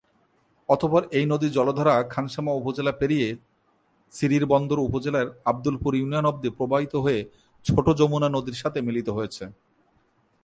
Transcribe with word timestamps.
অতঃপর 0.69 1.01
এই 1.17 1.25
নদীর 1.31 1.55
জলধারা 1.57 1.95
খানসামা 2.13 2.51
উপজেলা 2.53 2.93
পেরিয়ে 2.99 3.27
চিরিরবন্দর 4.11 4.79
উপজেলার 4.87 5.27
আব্দুলপুর 5.45 5.93
ইউনিয়ন 5.95 6.25
অবধি 6.31 6.49
প্রবাহিত 6.57 6.93
হয়ে 6.95 7.21
ছোট 7.65 7.85
যমুনা 7.99 8.27
নদীর 8.29 8.57
সাথে 8.61 8.79
মিলিত 8.87 9.07
হয়েছে। 9.09 9.43